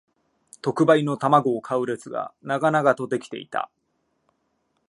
[0.63, 3.69] 特売の玉子を買う列が長々と出来ていた